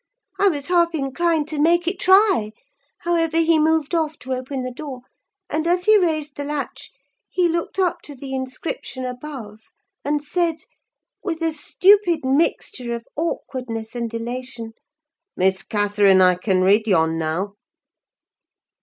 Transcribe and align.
I 0.39 0.47
was 0.47 0.65
half 0.69 0.95
inclined 0.95 1.47
to 1.49 1.59
make 1.59 1.87
it 1.87 1.99
try; 1.99 2.53
however, 3.01 3.37
he 3.37 3.59
moved 3.59 3.93
off 3.93 4.17
to 4.21 4.33
open 4.33 4.63
the 4.63 4.71
door, 4.73 5.01
and, 5.47 5.67
as 5.67 5.83
he 5.85 5.95
raised 5.95 6.37
the 6.37 6.43
latch, 6.43 6.89
he 7.29 7.47
looked 7.47 7.77
up 7.77 8.01
to 8.05 8.15
the 8.15 8.33
inscription 8.33 9.05
above, 9.05 9.59
and 10.03 10.23
said, 10.23 10.63
with 11.23 11.43
a 11.43 11.53
stupid 11.53 12.25
mixture 12.25 12.95
of 12.95 13.05
awkwardness 13.15 13.93
and 13.93 14.11
elation: 14.11 14.73
'Miss 15.37 15.61
Catherine! 15.61 16.19
I 16.19 16.33
can 16.33 16.63
read 16.63 16.87
yon, 16.87 17.19
now. 17.19 17.53